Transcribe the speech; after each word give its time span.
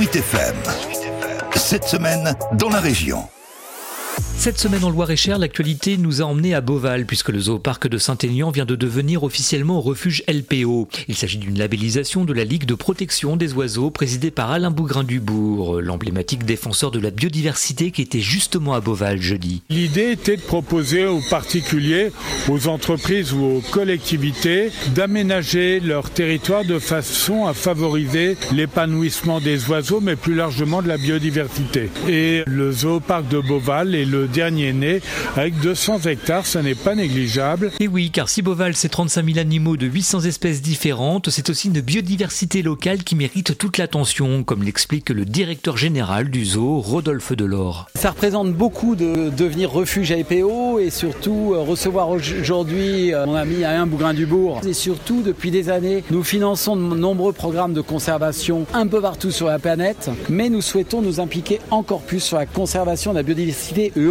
Sweet 0.00 0.16
FM. 0.16 0.56
Cette 1.56 1.84
semaine, 1.84 2.34
dans 2.54 2.70
la 2.70 2.80
région. 2.80 3.28
Cette 4.40 4.58
semaine 4.58 4.84
en 4.84 4.90
Loire-et-Cher, 4.90 5.36
l'actualité 5.36 5.98
nous 5.98 6.22
a 6.22 6.24
emmenés 6.24 6.54
à 6.54 6.62
Beauval 6.62 7.04
puisque 7.04 7.28
le 7.28 7.40
zooparc 7.40 7.88
de 7.88 7.98
Saint-Aignan 7.98 8.50
vient 8.50 8.64
de 8.64 8.74
devenir 8.74 9.22
officiellement 9.22 9.82
refuge 9.82 10.24
LPO. 10.26 10.88
Il 11.08 11.14
s'agit 11.14 11.36
d'une 11.36 11.58
labellisation 11.58 12.24
de 12.24 12.32
la 12.32 12.44
Ligue 12.44 12.64
de 12.64 12.74
protection 12.74 13.36
des 13.36 13.52
oiseaux 13.52 13.90
présidée 13.90 14.30
par 14.30 14.50
Alain 14.50 14.70
Bougrain-Dubourg, 14.70 15.82
l'emblématique 15.82 16.46
défenseur 16.46 16.90
de 16.90 16.98
la 16.98 17.10
biodiversité 17.10 17.90
qui 17.90 18.00
était 18.00 18.20
justement 18.20 18.72
à 18.72 18.80
Beauval 18.80 19.20
jeudi. 19.20 19.60
L'idée 19.68 20.12
était 20.12 20.38
de 20.38 20.40
proposer 20.40 21.04
aux 21.04 21.20
particuliers, 21.28 22.10
aux 22.48 22.66
entreprises 22.66 23.34
ou 23.34 23.44
aux 23.44 23.62
collectivités 23.70 24.70
d'aménager 24.94 25.80
leur 25.80 26.08
territoire 26.08 26.64
de 26.64 26.78
façon 26.78 27.44
à 27.44 27.52
favoriser 27.52 28.38
l'épanouissement 28.54 29.38
des 29.38 29.68
oiseaux 29.68 30.00
mais 30.00 30.16
plus 30.16 30.34
largement 30.34 30.80
de 30.80 30.88
la 30.88 30.96
biodiversité. 30.96 31.90
Et 32.08 32.42
le 32.46 32.72
zooparc 32.72 33.28
de 33.28 33.40
Beauval 33.40 33.94
est 33.94 34.06
le 34.06 34.29
dernier 34.30 34.72
né 34.72 35.00
avec 35.36 35.58
200 35.60 36.00
hectares, 36.06 36.46
ce 36.46 36.58
n'est 36.58 36.74
pas 36.74 36.94
négligeable. 36.94 37.72
Et 37.80 37.88
oui, 37.88 38.10
car 38.10 38.28
si 38.28 38.42
Beauval 38.42 38.74
c'est 38.74 38.88
35 38.88 39.24
000 39.24 39.38
animaux 39.38 39.76
de 39.76 39.86
800 39.86 40.22
espèces 40.22 40.62
différentes, 40.62 41.30
c'est 41.30 41.50
aussi 41.50 41.68
une 41.68 41.80
biodiversité 41.80 42.62
locale 42.62 43.04
qui 43.04 43.16
mérite 43.16 43.58
toute 43.58 43.78
l'attention, 43.78 44.44
comme 44.44 44.62
l'explique 44.62 45.10
le 45.10 45.24
directeur 45.24 45.76
général 45.76 46.30
du 46.30 46.44
zoo, 46.44 46.80
Rodolphe 46.80 47.32
Delors. 47.32 47.86
Ça 47.94 48.10
représente 48.10 48.52
beaucoup 48.52 48.96
de 48.96 49.30
devenir 49.30 49.70
refuge 49.70 50.12
à 50.12 50.16
EPO 50.16 50.78
et 50.78 50.90
surtout 50.90 51.52
euh, 51.54 51.60
recevoir 51.60 52.08
aujourd'hui 52.10 53.12
euh, 53.12 53.26
mon 53.26 53.34
ami 53.34 53.64
Alain 53.64 53.86
Bougrain-Dubourg. 53.86 54.60
Et 54.66 54.72
surtout, 54.72 55.22
depuis 55.22 55.50
des 55.50 55.68
années, 55.68 56.04
nous 56.10 56.24
finançons 56.24 56.76
de 56.76 56.82
nombreux 56.96 57.32
programmes 57.32 57.74
de 57.74 57.80
conservation 57.80 58.66
un 58.72 58.86
peu 58.86 59.00
partout 59.00 59.30
sur 59.30 59.46
la 59.46 59.58
planète, 59.58 60.10
mais 60.28 60.48
nous 60.48 60.62
souhaitons 60.62 61.02
nous 61.02 61.20
impliquer 61.20 61.60
encore 61.70 62.02
plus 62.02 62.20
sur 62.20 62.36
la 62.36 62.46
conservation 62.46 63.12
de 63.12 63.16
la 63.16 63.22
biodiversité 63.22 63.92
et 63.96 64.06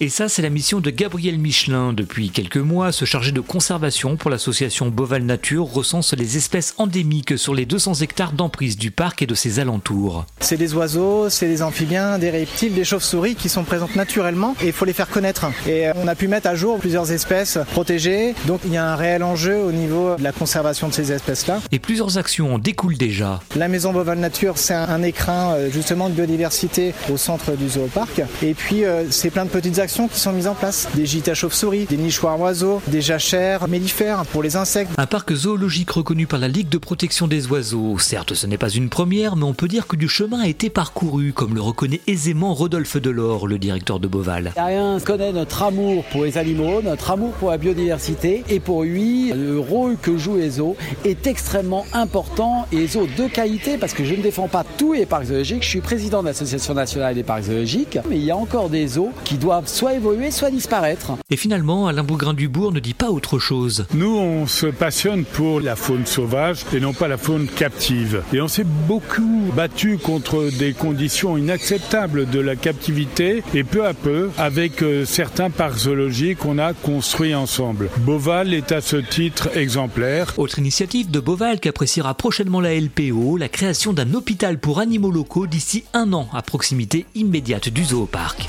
et 0.00 0.08
ça, 0.08 0.28
c'est 0.28 0.42
la 0.42 0.48
mission 0.48 0.80
de 0.80 0.90
Gabriel 0.90 1.38
Michelin. 1.38 1.92
Depuis 1.92 2.30
quelques 2.30 2.56
mois, 2.56 2.92
ce 2.92 3.04
chargé 3.04 3.30
de 3.32 3.40
conservation 3.40 4.16
pour 4.16 4.30
l'association 4.30 4.88
Boval 4.88 5.22
Nature 5.22 5.66
recense 5.66 6.14
les 6.14 6.36
espèces 6.36 6.74
endémiques 6.78 7.36
sur 7.36 7.54
les 7.54 7.66
200 7.66 7.94
hectares 7.94 8.32
d'emprise 8.32 8.78
du 8.78 8.90
parc 8.90 9.22
et 9.22 9.26
de 9.26 9.34
ses 9.34 9.58
alentours. 9.58 10.24
C'est 10.40 10.56
des 10.56 10.74
oiseaux, 10.74 11.28
c'est 11.28 11.46
des 11.46 11.62
amphibiens, 11.62 12.18
des 12.18 12.30
reptiles, 12.30 12.74
des 12.74 12.84
chauves-souris 12.84 13.34
qui 13.34 13.48
sont 13.48 13.64
présentes 13.64 13.96
naturellement 13.96 14.54
et 14.62 14.68
il 14.68 14.72
faut 14.72 14.84
les 14.84 14.92
faire 14.92 15.08
connaître. 15.08 15.46
Et 15.66 15.88
euh, 15.88 15.92
on 15.96 16.08
a 16.08 16.14
pu 16.14 16.28
mettre 16.28 16.48
à 16.48 16.54
jour 16.54 16.78
plusieurs 16.78 17.12
espèces 17.12 17.58
protégées. 17.72 18.34
Donc 18.46 18.60
il 18.64 18.72
y 18.72 18.76
a 18.76 18.86
un 18.86 18.96
réel 18.96 19.22
enjeu 19.22 19.56
au 19.58 19.72
niveau 19.72 20.16
de 20.16 20.22
la 20.22 20.32
conservation 20.32 20.88
de 20.88 20.94
ces 20.94 21.12
espèces-là. 21.12 21.60
Et 21.70 21.78
plusieurs 21.78 22.16
actions 22.18 22.54
en 22.54 22.58
découlent 22.58 22.96
déjà. 22.96 23.40
La 23.56 23.68
maison 23.68 23.92
Boval 23.92 24.18
Nature, 24.18 24.56
c'est 24.56 24.74
un 24.74 25.02
écrin 25.02 25.52
euh, 25.52 25.70
justement 25.70 26.08
de 26.08 26.14
biodiversité 26.14 26.94
au 27.12 27.16
centre 27.16 27.52
du 27.52 27.68
zooparc. 27.68 28.22
Et 28.42 28.54
puis 28.54 28.84
euh, 28.84 29.04
c'est 29.10 29.30
plein 29.30 29.44
de 29.44 29.49
petites 29.50 29.78
actions 29.78 30.08
qui 30.08 30.18
sont 30.18 30.32
mises 30.32 30.46
en 30.46 30.54
place. 30.54 30.88
Des 30.94 31.06
gîtes 31.06 31.28
à 31.28 31.34
chauves-souris, 31.34 31.84
des 31.84 31.96
nichoirs 31.96 32.40
oiseaux, 32.40 32.80
des 32.86 33.02
jachères 33.02 33.68
mellifères 33.68 34.24
pour 34.26 34.42
les 34.42 34.56
insectes. 34.56 34.90
Un 34.96 35.06
parc 35.06 35.34
zoologique 35.34 35.90
reconnu 35.90 36.26
par 36.26 36.38
la 36.38 36.48
Ligue 36.48 36.68
de 36.68 36.78
protection 36.78 37.26
des 37.26 37.46
oiseaux. 37.48 37.98
Certes, 37.98 38.34
ce 38.34 38.46
n'est 38.46 38.58
pas 38.58 38.70
une 38.70 38.88
première, 38.88 39.36
mais 39.36 39.44
on 39.44 39.54
peut 39.54 39.68
dire 39.68 39.86
que 39.86 39.96
du 39.96 40.08
chemin 40.08 40.40
a 40.40 40.48
été 40.48 40.70
parcouru, 40.70 41.32
comme 41.32 41.54
le 41.54 41.60
reconnaît 41.60 42.00
aisément 42.06 42.54
Rodolphe 42.54 42.96
Delors, 42.96 43.46
le 43.46 43.58
directeur 43.58 44.00
de 44.00 44.08
Beauval. 44.08 44.52
Rien 44.56 44.98
connaît 45.00 45.32
notre 45.32 45.62
amour 45.62 46.04
pour 46.12 46.24
les 46.24 46.38
animaux, 46.38 46.82
notre 46.82 47.10
amour 47.10 47.32
pour 47.32 47.50
la 47.50 47.58
biodiversité, 47.58 48.44
et 48.48 48.60
pour 48.60 48.84
lui, 48.84 49.32
le 49.32 49.58
rôle 49.58 49.96
que 49.96 50.16
jouent 50.16 50.36
les 50.36 50.50
zoos 50.50 50.76
est 51.04 51.26
extrêmement 51.26 51.84
important, 51.92 52.66
et 52.72 52.76
les 52.76 52.86
zoos 52.88 53.08
de 53.16 53.26
qualité, 53.26 53.78
parce 53.78 53.92
que 53.92 54.04
je 54.04 54.14
ne 54.14 54.22
défends 54.22 54.48
pas 54.48 54.64
tous 54.78 54.92
les 54.92 55.06
parcs 55.06 55.26
zoologiques, 55.26 55.62
je 55.62 55.68
suis 55.68 55.80
président 55.80 56.22
de 56.22 56.28
l'Association 56.28 56.74
nationale 56.74 57.14
des 57.14 57.22
parcs 57.22 57.44
zoologiques, 57.44 57.98
mais 58.08 58.16
il 58.16 58.24
y 58.24 58.30
a 58.30 58.36
encore 58.36 58.70
des 58.70 58.86
zoos 58.86 59.10
qui 59.24 59.29
doivent 59.38 59.68
soit 59.68 59.94
évoluer, 59.94 60.30
soit 60.30 60.50
disparaître. 60.50 61.12
Et 61.30 61.36
finalement, 61.36 61.86
Alain 61.86 62.04
Bougrain-Dubourg 62.04 62.72
ne 62.72 62.80
dit 62.80 62.94
pas 62.94 63.10
autre 63.10 63.38
chose. 63.38 63.86
Nous, 63.94 64.16
on 64.16 64.46
se 64.46 64.66
passionne 64.66 65.24
pour 65.24 65.60
la 65.60 65.76
faune 65.76 66.06
sauvage 66.06 66.64
et 66.72 66.80
non 66.80 66.92
pas 66.92 67.08
la 67.08 67.18
faune 67.18 67.46
captive. 67.46 68.22
Et 68.32 68.40
on 68.40 68.48
s'est 68.48 68.64
beaucoup 68.64 69.50
battu 69.54 69.98
contre 69.98 70.50
des 70.58 70.72
conditions 70.72 71.36
inacceptables 71.36 72.28
de 72.28 72.40
la 72.40 72.56
captivité 72.56 73.42
et 73.54 73.64
peu 73.64 73.86
à 73.86 73.94
peu, 73.94 74.30
avec 74.38 74.82
euh, 74.82 75.04
certains 75.04 75.50
parcs 75.50 75.78
zoologiques, 75.78 76.44
on 76.44 76.58
a 76.58 76.72
construit 76.72 77.34
ensemble. 77.34 77.90
Beauval 77.98 78.54
est 78.54 78.72
à 78.72 78.80
ce 78.80 78.96
titre 78.96 79.56
exemplaire. 79.56 80.34
Autre 80.36 80.58
initiative 80.58 81.10
de 81.10 81.20
Beauval 81.20 81.60
qui 81.60 81.68
appréciera 81.68 82.14
prochainement 82.14 82.60
la 82.60 82.74
LPO, 82.74 83.36
la 83.36 83.48
création 83.48 83.92
d'un 83.92 84.14
hôpital 84.14 84.58
pour 84.58 84.80
animaux 84.80 85.10
locaux 85.10 85.46
d'ici 85.46 85.84
un 85.92 86.12
an 86.12 86.28
à 86.32 86.42
proximité 86.42 87.06
immédiate 87.14 87.68
du 87.68 87.84
zooparc. 87.84 88.48